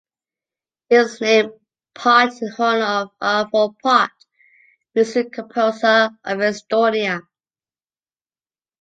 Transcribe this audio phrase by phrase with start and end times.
[0.89, 1.51] It was named
[1.93, 4.09] Pärt in honor of Arvo Pärt,
[4.95, 7.21] music composer of Estonia.